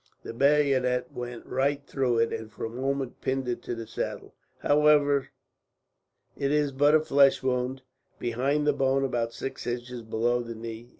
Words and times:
The 0.23 0.33
bayonet 0.33 1.11
went 1.11 1.45
right 1.45 1.85
through 1.85 2.17
it, 2.17 2.33
and 2.33 2.51
for 2.51 2.65
a 2.65 2.71
moment 2.71 3.21
pinned 3.21 3.47
it 3.47 3.61
to 3.61 3.75
the 3.75 3.85
saddle. 3.85 4.33
However, 4.63 5.27
it 6.35 6.51
is 6.51 6.71
but 6.71 6.95
a 6.95 7.01
flesh 7.01 7.43
wound, 7.43 7.83
behind 8.17 8.65
the 8.65 8.73
bone 8.73 9.03
about 9.05 9.31
six 9.31 9.67
inches 9.67 10.01
below 10.01 10.41
the 10.41 10.55
knee. 10.55 10.89